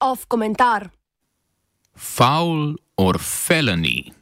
Off 0.00 0.26
komentar. 0.28 0.90
Foul 1.94 2.76
or 2.96 3.18
felony. 3.18 4.12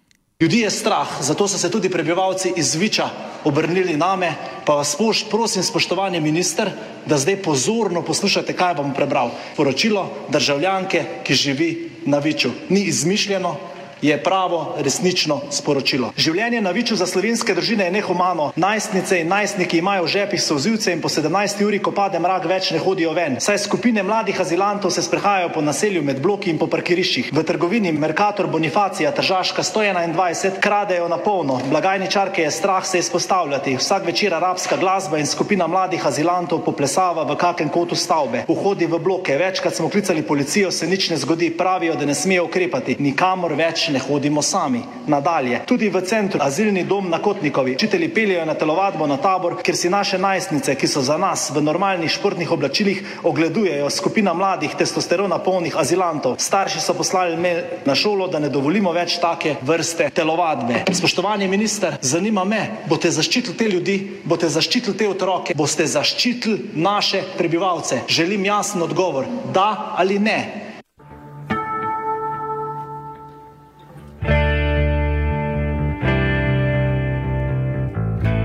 Ljudi 0.40 0.58
je 0.58 0.70
strah, 0.70 1.08
zato 1.20 1.48
so 1.48 1.58
se 1.58 1.70
tudi 1.70 1.90
prebivalci 1.90 2.52
iz 2.56 2.74
Viča 2.74 3.08
obrnili 3.44 3.96
name, 3.96 4.34
pa 4.64 4.74
vas 4.74 4.92
spoš, 4.92 5.24
prosim, 5.30 5.62
spoštovani 5.62 6.20
minister, 6.20 6.70
da 7.06 7.18
zdaj 7.18 7.42
pozorno 7.42 8.02
poslušate, 8.02 8.56
kaj 8.56 8.74
bom 8.74 8.94
prebral. 8.94 9.30
Poročilo 9.56 10.06
državljanke, 10.28 11.04
ki 11.24 11.34
živi 11.34 11.90
na 12.06 12.18
Viču. 12.18 12.50
Ni 12.68 12.80
izmišljeno, 12.80 13.56
je 14.02 14.16
pravo, 14.22 14.76
resnično 14.78 15.40
sporočilo. 15.50 16.12
Življenje 16.16 16.60
na 16.60 16.70
Viču 16.70 16.96
za 16.96 17.06
slovenske 17.06 17.54
družine 17.54 17.84
je 17.84 17.92
nehumano. 17.92 18.50
Najstnice 18.56 19.20
in 19.20 19.28
najstniki 19.28 19.78
imajo 19.78 20.04
v 20.04 20.12
žepih 20.14 20.42
sozivce 20.42 20.92
in 20.92 21.00
po 21.00 21.08
17 21.08 21.64
uri, 21.66 21.78
ko 21.78 21.92
pade 21.92 22.18
mrak, 22.18 22.46
več 22.48 22.70
ne 22.72 22.80
hodijo 22.80 23.12
ven. 23.12 23.36
Saj 23.40 23.58
skupine 23.66 24.02
mladih 24.02 24.40
azilantov 24.40 24.94
se 24.94 25.02
sprehajajo 25.02 25.52
po 25.54 25.62
naselju 25.62 26.02
med 26.02 26.22
bloki 26.22 26.50
in 26.50 26.58
po 26.58 26.66
parkiriščih. 26.70 27.30
V 27.36 27.44
trgovini 27.44 27.92
Mercator 27.92 28.46
Bonifacija 28.46 29.12
Tržaška 29.12 29.62
121 29.62 30.60
kradejo 30.60 31.08
na 31.08 31.18
polno. 31.18 31.60
Blagajničarke 31.70 32.42
je 32.42 32.50
strah 32.50 32.86
se 32.86 32.98
izpostavljati. 32.98 33.76
Vsak 33.76 34.06
večer 34.06 34.34
arabska 34.34 34.76
glasba 34.80 35.18
in 35.18 35.26
skupina 35.26 35.66
mladih 35.66 36.06
azilantov 36.06 36.64
poplesava 36.64 37.26
v 37.28 37.36
kakem 37.36 37.68
kotu 37.68 37.96
stavbe. 37.96 38.44
Vhodi 38.48 38.86
v 38.86 38.98
bloke. 38.98 39.36
Večkrat 39.36 39.76
smo 39.76 39.88
klicali 39.90 40.22
policijo, 40.22 40.70
se 40.70 40.86
nič 40.86 41.10
ne 41.10 41.16
zgodi. 41.16 41.50
Pravijo, 41.50 41.94
da 41.94 42.06
ne 42.06 42.14
smejo 42.14 42.46
ukrepati. 42.48 42.96
Nikamor 42.98 43.52
več 43.58 43.89
ne 43.90 43.98
hodimo 43.98 44.42
sami. 44.42 44.82
Nadalje, 45.06 45.60
tudi 45.66 45.88
v 45.88 46.02
centru, 46.06 46.40
azilni 46.42 46.84
dom 46.84 47.10
na 47.10 47.18
Kotnikovi, 47.22 47.74
učitelji 47.74 48.08
peljejo 48.14 48.44
na 48.46 48.54
telovadbo 48.54 49.06
na 49.06 49.16
tabor, 49.16 49.56
kjer 49.62 49.76
si 49.76 49.90
naše 49.90 50.18
najstnice, 50.18 50.74
ki 50.74 50.86
so 50.86 51.02
za 51.02 51.18
nas 51.18 51.50
v 51.50 51.62
normalnih 51.62 52.10
športnih 52.10 52.52
oblačilih, 52.52 53.02
ogledujejo 53.24 53.90
skupina 53.90 54.34
mladih 54.34 54.74
testosterona 54.78 55.38
polnih 55.38 55.76
azilantov. 55.76 56.36
Starši 56.38 56.80
so 56.80 56.94
poslali 56.94 57.36
me 57.36 57.64
na 57.84 57.94
šolo, 57.94 58.28
da 58.28 58.38
ne 58.38 58.48
dovolimo 58.48 58.92
več 58.92 59.18
take 59.20 59.56
vrste 59.62 60.10
telovadbe. 60.14 60.84
Spoštovani 60.92 61.48
minister, 61.48 61.98
zanima 62.00 62.44
me, 62.44 62.62
boste 62.88 63.10
zaščitili 63.10 63.56
te 63.56 63.68
ljudi, 63.68 63.98
boste 64.24 64.48
zaščitili 64.48 64.96
te 64.96 65.08
otroke, 65.08 65.54
boste 65.54 65.86
zaščitili 65.86 66.70
naše 66.74 67.22
prebivalce. 67.38 68.02
Želim 68.08 68.44
jasen 68.44 68.82
odgovor, 68.82 69.26
da 69.54 69.94
ali 69.96 70.18
ne. 70.18 70.69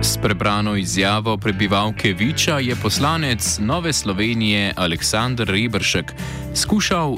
S 0.06 0.18
prebrano 0.22 0.76
izjavo 0.76 1.38
prebivalke 1.38 2.14
Viča 2.14 2.60
je 2.60 2.76
poslanec 2.76 3.58
Nove 3.60 3.94
Slovenije 3.94 4.74
Aleksandr 4.76 5.44
Rebršek 5.48 6.14
skušal 6.56 7.18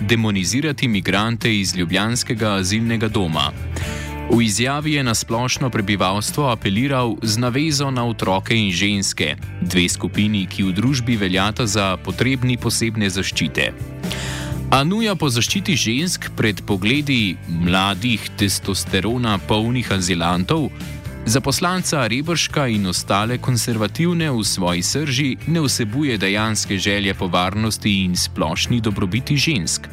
demonizirati 0.00 0.88
migrante 0.88 1.60
iz 1.60 1.76
Ljubljanskega 1.76 2.52
azilnega 2.54 3.08
doma. 3.08 3.52
V 4.30 4.42
izjavi 4.42 4.92
je 4.92 5.02
na 5.02 5.14
splošno 5.14 5.70
prebivalstvo 5.70 6.48
apeliral 6.50 7.14
z 7.22 7.38
navezo 7.38 7.90
na 7.90 8.06
otroke 8.06 8.56
in 8.56 8.72
ženske, 8.72 9.36
dve 9.60 9.88
skupini, 9.88 10.46
ki 10.46 10.62
v 10.62 10.72
družbi 10.72 11.16
veljata 11.16 11.66
za 11.66 11.96
potrebni 11.96 12.56
posebne 12.56 13.10
zaščite. 13.10 13.72
A 14.70 14.82
nuja 14.84 15.14
po 15.14 15.30
zaščiti 15.30 15.76
žensk 15.76 16.32
pred 16.36 16.66
pogledi 16.66 17.36
mladih 17.48 18.30
testosterona 18.36 19.38
polnih 19.38 19.92
azilantov 19.92 20.70
Za 21.26 21.40
poslanca 21.40 22.06
Rebrška 22.06 22.66
in 22.68 22.86
ostale 22.86 23.38
konservativne 23.40 24.28
v 24.28 24.44
svoji 24.44 24.82
srži 24.82 25.36
ne 25.48 25.60
vsebuje 25.64 26.18
dejanske 26.20 26.76
želje 26.78 27.14
po 27.14 27.26
varnosti 27.26 28.04
in 28.04 28.16
splošni 28.16 28.80
dobrobiti 28.80 29.36
žensk. 29.36 29.88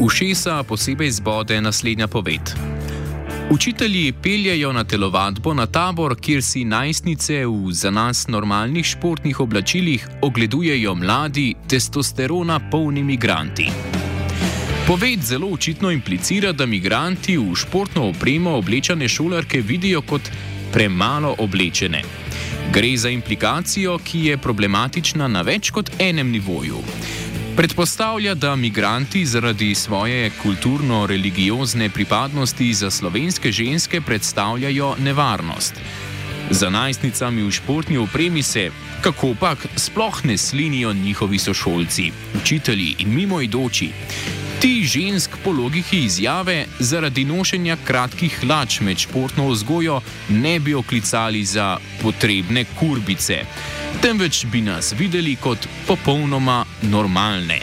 Ušesa 0.00 0.62
posebej 0.62 1.10
zbode 1.10 1.60
naslednja 1.60 2.06
poved. 2.06 2.54
Učitelji 3.50 4.12
peljajo 4.12 4.72
na 4.72 4.84
telovadbo 4.84 5.54
na 5.54 5.66
tabor, 5.66 6.14
kjer 6.20 6.42
si 6.42 6.64
najstnice 6.64 7.46
v 7.46 7.72
za 7.72 7.90
nas 7.90 8.28
normalnih 8.28 8.86
športnih 8.86 9.40
oblačilih 9.40 10.08
ogledujejo 10.22 10.94
mladi, 10.94 11.54
testosterona 11.68 12.60
polni 12.70 13.02
migranti. 13.02 13.66
Poved 14.86 15.22
zelo 15.22 15.48
očitno 15.48 15.90
implicira, 15.90 16.52
da 16.52 16.66
migranti 16.66 17.36
v 17.38 17.54
športno 17.54 18.08
opremo 18.08 18.50
oblečene 18.50 19.08
šolarke 19.08 19.60
vidijo 19.60 20.02
kot 20.02 20.30
premalo 20.72 21.34
oblečene. 21.38 22.02
Gre 22.72 22.96
za 22.96 23.10
implikacijo, 23.10 23.98
ki 23.98 24.24
je 24.26 24.38
problematična 24.38 25.28
na 25.28 25.42
več 25.42 25.70
kot 25.70 25.90
enem 25.98 26.30
nivoju. 26.30 26.78
Predpostavlja, 27.56 28.34
da 28.34 28.56
migranti 28.56 29.26
zaradi 29.26 29.74
svoje 29.74 30.30
kulturno-religiozne 30.42 31.88
pripadnosti 31.90 32.74
za 32.74 32.90
slovenske 32.90 33.52
ženske 33.52 34.00
predstavljajo 34.00 34.94
nevarnost. 34.98 35.74
Za 36.50 36.70
najstnicami 36.70 37.42
v 37.42 37.50
športni 37.50 37.98
opremi 37.98 38.42
se, 38.42 38.70
kako 39.00 39.34
pak, 39.40 39.66
sploh 39.76 40.24
ne 40.24 40.36
slinijo 40.36 40.92
njihovi 40.92 41.38
sošolci, 41.38 42.12
učitelji 42.42 42.94
in 42.98 43.14
mimoidoči. 43.14 43.90
Ti 44.60 44.84
žensk 44.84 45.30
po 45.44 45.50
logiki 45.50 46.04
izjave 46.04 46.66
zaradi 46.78 47.24
nošenja 47.24 47.76
kratkih 47.84 48.40
hlač 48.40 48.80
med 48.80 48.98
športno 48.98 49.48
vzgojo 49.48 50.00
ne 50.28 50.60
bi 50.60 50.74
oklicali 50.74 51.44
za 51.44 51.78
potrebne 52.02 52.64
kurbice 52.64 53.44
temveč 54.02 54.44
bi 54.46 54.60
nas 54.60 54.94
videli 54.98 55.36
kot 55.36 55.68
popolnoma 55.86 56.64
normalne. 56.82 57.60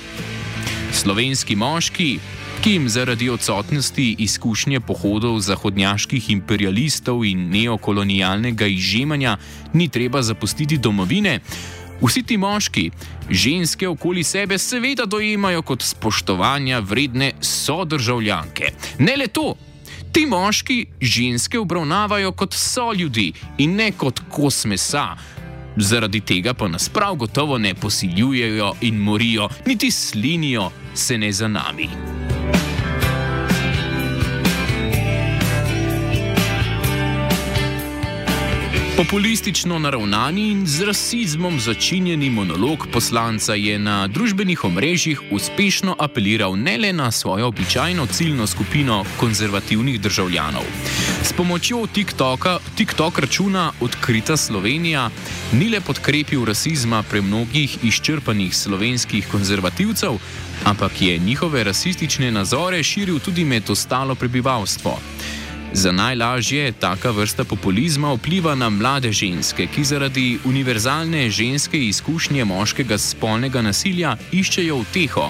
Slovenski 0.94 1.56
moški, 1.56 2.20
ki 2.62 2.72
jim 2.72 2.90
zaradi 2.90 3.30
odsotnosti 3.30 4.16
izkušnje 4.20 4.80
pohodov 4.80 5.40
zahodnjaških 5.40 6.30
imperialistov 6.32 7.26
in 7.26 7.50
neokolonialnega 7.50 8.68
izžemanja 8.68 9.38
ni 9.74 9.90
treba 9.90 10.22
zapustiti 10.22 10.78
domovine, 10.78 11.40
vsi 12.02 12.24
ti 12.24 12.38
moški 12.38 12.90
ženske 13.30 13.88
okoli 13.88 14.24
sebe 14.24 14.58
seveda 14.58 15.06
dojemajo 15.06 15.62
kot 15.62 15.84
spoštovanja 15.84 16.80
vredne 16.80 17.32
sodržavljanke. 17.42 18.74
Ne 19.00 19.16
le 19.18 19.28
to. 19.28 19.56
Ti 20.12 20.26
moški 20.26 20.86
ženske 21.02 21.60
obravnavajo 21.60 22.32
kot 22.32 22.54
so 22.54 22.94
ljudi 22.94 23.32
in 23.58 23.76
ne 23.76 23.92
kot 23.92 24.22
kos 24.30 24.66
mesa, 24.66 25.16
zaradi 25.78 26.22
tega 26.22 26.54
pa 26.54 26.68
nas 26.68 26.90
prav 26.90 27.16
gotovo 27.16 27.58
ne 27.58 27.74
posiljujejo 27.74 28.74
in 28.82 28.96
morijo, 28.98 29.50
niti 29.66 29.92
slinijo 29.92 30.72
se 30.94 31.18
ne 31.18 31.32
za 31.32 31.48
nami. 31.48 31.90
Populistično 38.98 39.80
naravnani 39.80 40.52
in 40.52 40.66
z 40.68 40.82
rasizmom 40.86 41.60
začinjeni 41.60 42.30
monolog 42.30 42.88
poslanca 42.94 43.54
je 43.54 43.80
na 43.80 44.08
družbenih 44.08 44.64
omrežjih 44.66 45.22
uspešno 45.32 45.96
apeliral 46.00 46.58
ne 46.58 46.78
le 46.78 46.94
na 46.94 47.12
svojo 47.12 47.48
običajno 47.48 48.06
ciljno 48.06 48.48
skupino 48.48 49.06
konzervativnih 49.20 50.02
državljanov. 50.02 50.64
S 51.24 51.34
pomočjo 51.34 51.86
TikToka, 51.94 52.58
TikTok 52.76 53.20
računa 53.20 53.72
Odkrita 53.82 54.38
Slovenija 54.38 55.10
ni 55.54 55.70
le 55.70 55.82
podkrepil 55.82 56.46
rasizma 56.46 57.04
pre 57.04 57.22
mnogih 57.22 57.78
izčrpanih 57.84 58.56
slovenskih 58.56 59.28
konzervativcev, 59.28 60.18
ampak 60.64 61.02
je 61.02 61.18
njihove 61.18 61.64
rasistične 61.64 62.32
nazore 62.32 62.84
širil 62.84 63.20
tudi 63.20 63.46
med 63.46 63.70
ostalo 63.70 64.16
prebivalstvo. 64.16 65.00
Za 65.78 65.92
najlažje 65.92 66.72
taka 66.72 67.12
vrsta 67.12 67.44
populizma 67.44 68.14
vpliva 68.14 68.56
na 68.56 68.70
mlade 68.70 69.12
ženske, 69.12 69.68
ki 69.68 69.84
zaradi 69.84 70.40
univerzalne 70.46 71.30
ženske 71.30 71.78
izkušnje 71.78 72.46
moškega 72.46 72.98
spolnega 72.98 73.62
nasilja 73.62 74.16
iščejo 74.32 74.80
uteho. 74.82 75.28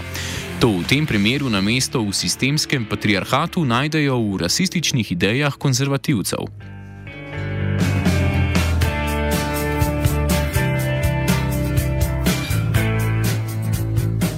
To 0.63 0.69
v 0.79 0.87
tem 0.87 1.05
primeru 1.05 1.49
na 1.51 1.59
mesto 1.61 1.99
v 1.99 2.15
sistemskem 2.15 2.87
patriarhatu 2.87 3.65
najdejo 3.65 4.15
v 4.23 4.39
rasističnih 4.45 5.11
idejah 5.11 5.59
konzervativcev. 5.59 6.47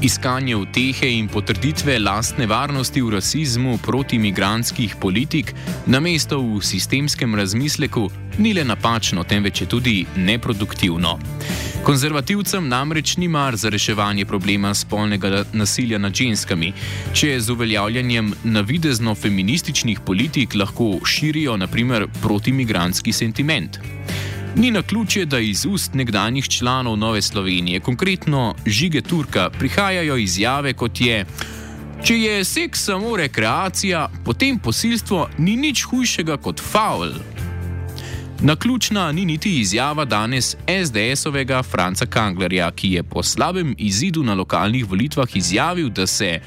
Iskanje 0.01 0.55
utehe 0.55 1.07
in 1.11 1.25
potrditve 1.27 1.97
lastne 1.99 2.45
varnosti 2.47 3.01
v 3.01 3.09
rasizmu 3.17 3.77
proti 3.83 4.15
imigranskih 4.15 4.95
politik, 4.95 5.51
namesto 5.91 6.39
v 6.39 6.61
sistemskem 6.63 7.35
razmisleku, 7.35 8.05
ni 8.37 8.53
le 8.53 8.63
napačno, 8.63 9.25
temveč 9.27 9.61
je 9.61 9.67
tudi 9.67 10.05
neproduktivno. 10.15 11.17
Konzervativcem 11.83 12.67
namreč 12.71 13.17
ni 13.17 13.27
mar 13.27 13.55
za 13.59 13.69
reševanje 13.69 14.25
problema 14.25 14.71
spolnega 14.73 15.43
nasilja 15.53 15.99
nad 15.99 16.15
ženskami, 16.15 16.71
če 17.13 17.35
z 17.39 17.51
uveljavljanjem 17.51 18.33
navidezno 18.43 19.15
feminističnih 19.15 19.99
politik 19.99 20.55
lahko 20.55 20.93
širijo 21.03 21.57
naprimer 21.57 22.07
protimigranski 22.21 23.11
sentiment. 23.11 23.79
Ni 24.55 24.71
na 24.71 24.81
ključje, 24.81 25.25
da 25.25 25.39
iz 25.39 25.65
ust 25.65 25.93
nekdanjih 25.93 26.47
članov 26.49 26.97
Nove 26.97 27.21
Slovenije, 27.21 27.79
konkretno 27.79 28.55
Žige 28.65 29.01
Turka, 29.01 29.49
prihajajo 29.49 30.17
izjave 30.17 30.73
kot 30.73 31.01
je: 31.01 31.25
Če 32.03 32.19
je 32.19 32.43
seks 32.43 32.85
samo 32.85 33.17
rekreacija, 33.17 34.09
potem 34.25 34.59
posilstvo 34.59 35.29
ni 35.37 35.55
nič 35.55 35.83
hujšega 35.83 36.37
kot 36.37 36.61
faul. 36.71 37.13
Naključna 38.41 39.11
ni 39.11 39.25
niti 39.25 39.59
izjava 39.59 40.05
danes 40.05 40.55
SDS-ovega 40.67 41.63
Franca 41.63 42.05
Kanglerja, 42.05 42.71
ki 42.71 42.91
je 42.91 43.03
po 43.03 43.23
slabem 43.23 43.75
izidu 43.77 44.23
na 44.23 44.33
lokalnih 44.33 44.85
volitvah 44.89 45.35
izjavil, 45.35 45.89
da 45.89 46.07
se 46.07 46.39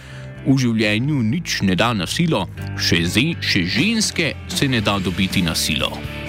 v 0.46 0.56
življenju 0.58 1.22
nič 1.22 1.60
ne 1.62 1.76
da 1.76 1.93
na 1.93 2.06
silo, 2.06 2.46
še, 2.78 3.05
še 3.40 3.64
ženske 3.76 4.32
se 4.48 4.69
ne 4.69 4.81
da 4.81 4.98
dobiti 4.98 5.43
na 5.43 5.55
silo. 5.55 6.21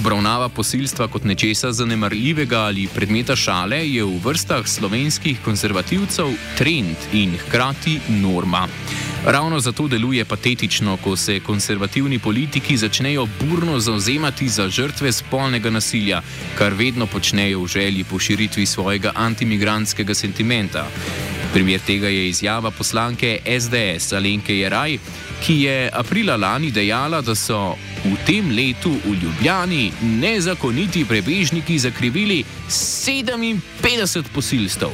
Obravnava 0.00 0.48
posilstva 0.48 1.10
kot 1.12 1.26
nečesa 1.28 1.74
zanemarljivega 1.76 2.62
ali 2.70 2.86
predmeta 2.94 3.34
šale 3.36 3.82
je 3.84 4.04
v 4.04 4.16
vrstah 4.24 4.64
slovenskih 4.64 5.42
konzervativcev 5.44 6.30
trend 6.56 6.96
in 7.12 7.34
hkrati 7.36 7.98
norma. 8.08 8.62
Ravno 9.26 9.60
zato 9.60 9.88
deluje 9.88 10.24
patetično, 10.24 10.96
ko 11.04 11.16
se 11.16 11.40
konzervativni 11.40 12.18
politiki 12.18 12.76
začnejo 12.76 13.26
burno 13.40 13.80
zauzemati 13.80 14.48
za 14.48 14.68
žrtve 14.68 15.12
spolnega 15.12 15.70
nasilja, 15.70 16.22
kar 16.58 16.72
vedno 16.72 17.06
počnejo 17.06 17.60
v 17.60 17.66
želji 17.66 18.04
po 18.04 18.18
širitvi 18.18 18.66
svojega 18.66 19.12
antimigranskega 19.14 20.14
sentimenta. 20.14 20.86
Primer 21.52 21.80
tega 21.86 22.08
je 22.08 22.28
izjava 22.28 22.70
poslanke 22.70 23.38
SDS 23.60 24.12
Alenke 24.12 24.56
Jeraj, 24.56 24.98
ki 25.40 25.62
je 25.62 25.90
aprila 25.92 26.36
lani 26.36 26.70
dejala, 26.70 27.20
da 27.20 27.34
so 27.34 27.76
v 28.04 28.16
tem 28.26 28.50
letu 28.52 28.92
v 29.04 29.16
Ljubljani 29.22 29.92
nezakoniti 30.20 31.04
prebežniki 31.04 31.78
zakrivili 31.78 32.44
57 32.68 34.24
posilstv. 34.34 34.86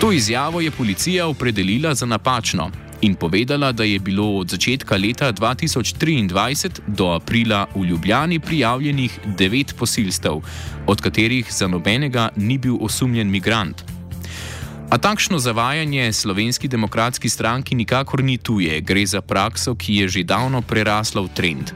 To 0.00 0.12
izjavo 0.12 0.60
je 0.60 0.70
policija 0.70 1.26
opredelila 1.26 1.94
za 1.94 2.06
napačno 2.06 2.70
in 3.00 3.14
povedala, 3.14 3.72
da 3.72 3.84
je 3.84 3.98
bilo 3.98 4.38
od 4.38 4.48
začetka 4.48 4.96
leta 4.96 5.32
2023 5.32 6.80
do 6.86 7.12
aprila 7.12 7.66
v 7.74 7.84
Ljubljani 7.84 8.40
prijavljenih 8.40 9.18
9 9.26 9.74
posilstv, 9.74 10.28
od 10.86 11.00
katerih 11.00 11.52
za 11.52 11.68
nobenega 11.68 12.28
ni 12.36 12.58
bil 12.58 12.76
osumljen 12.80 13.30
migrant. 13.30 13.93
A 14.90 14.98
takšno 14.98 15.38
zavajanje 15.38 16.12
slovenski 16.12 16.68
demokratski 16.68 17.28
stranki 17.28 17.74
nikakor 17.74 18.24
ni 18.24 18.38
tuje, 18.38 18.80
gre 18.80 19.06
za 19.06 19.20
prakso, 19.20 19.74
ki 19.74 19.94
je 19.94 20.08
že 20.08 20.22
davno 20.24 20.62
prerasla 20.62 21.22
v 21.22 21.28
trend. 21.34 21.72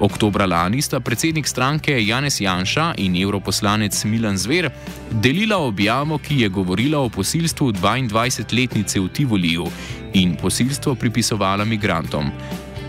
Oktobra 0.00 0.46
lani 0.46 0.82
sta 0.82 1.00
predsednik 1.00 1.48
stranke 1.48 1.92
Janez 2.04 2.40
Janša 2.40 2.94
in 2.96 3.16
europoslanec 3.16 4.04
Milan 4.04 4.36
Zver 4.36 4.70
delila 5.10 5.58
objavo, 5.58 6.18
ki 6.18 6.40
je 6.40 6.48
govorila 6.48 6.98
o 6.98 7.08
posilstvu 7.08 7.72
22-letnice 7.72 9.00
v 9.00 9.08
Tivoliju 9.08 9.66
in 10.14 10.36
posilstvo 10.36 10.94
pripisovala 10.94 11.64
migrantom. 11.64 12.32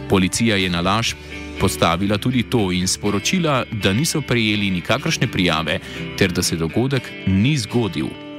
Policija 0.10 0.56
je 0.56 0.70
na 0.70 0.82
laž 0.82 1.16
postavila 1.60 2.18
tudi 2.18 2.44
to 2.44 2.72
in 2.72 2.88
sporočila, 2.88 3.64
da 3.72 3.94
niso 3.94 4.22
prejeli 4.22 4.72
nikakršne 4.72 5.28
prijave 5.28 5.80
ter 6.18 6.32
da 6.32 6.44
se 6.44 6.56
dogodek 6.56 7.12
ni 7.28 7.58
zgodil. 7.58 8.31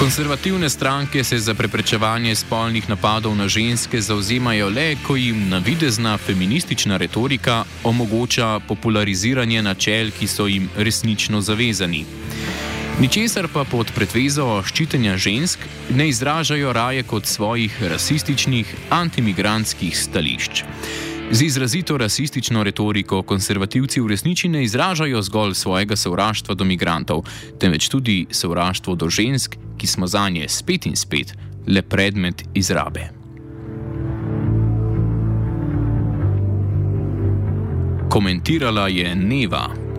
Konservativne 0.00 0.70
stranke 0.70 1.24
se 1.24 1.38
za 1.38 1.54
preprečevanje 1.54 2.34
spolnih 2.34 2.88
napadov 2.88 3.36
na 3.36 3.48
ženske 3.48 4.00
zauzemajo 4.00 4.68
le, 4.68 4.96
ko 5.06 5.16
jim 5.16 5.48
navidezna 5.48 6.16
feministična 6.18 6.96
retorika 6.96 7.64
omogoča 7.84 8.60
populariziranje 8.68 9.62
načel, 9.62 10.10
ki 10.10 10.26
so 10.26 10.46
jim 10.46 10.70
resnično 10.76 11.40
zavezani. 11.40 12.06
Ničesar 13.00 13.48
pa 13.52 13.64
pod 13.64 13.92
pretvezo 13.92 14.62
ščitenja 14.64 15.18
žensk 15.20 15.68
ne 15.90 16.08
izražajo 16.08 16.72
raje 16.72 17.02
kot 17.02 17.26
svojih 17.26 17.82
rasističnih, 17.82 18.74
antimigranskih 18.90 19.98
stališč. 19.98 20.64
Z 21.32 21.42
izrazito 21.42 21.98
rasistično 21.98 22.62
retoriko 22.62 23.22
konzervativci 23.22 24.00
v 24.00 24.06
resnici 24.06 24.48
ne 24.48 24.64
izražajo 24.64 25.22
zgolj 25.22 25.54
svojega 25.54 25.96
sovraštva 25.96 26.54
do 26.54 26.64
migrantov, 26.64 27.22
temveč 27.58 27.88
tudi 27.88 28.26
sovraštvo 28.30 28.94
do 28.94 29.10
žensk, 29.10 29.54
ki 29.78 29.86
smo 29.86 30.06
za 30.06 30.28
nje 30.28 30.48
spet 30.48 30.86
in 30.86 30.96
spet 30.96 31.34
le 31.66 31.82
predmet 31.82 32.42
izrabe. 32.54 33.08
Komentirala 38.10 38.88
je 38.88 39.14
Neva. 39.14 39.89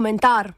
Off 0.00 0.04
komentar. 0.04 0.54